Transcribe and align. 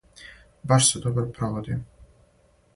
Баш 0.71 0.87
се 0.91 0.99
добро 1.03 1.27
проводим! 1.37 1.85